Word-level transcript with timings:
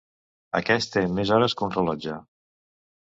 Aquest 0.59 0.89
té 0.95 1.03
més 1.19 1.33
hores 1.37 1.57
que 1.59 1.67
un 1.67 1.75
rellotge. 1.79 2.17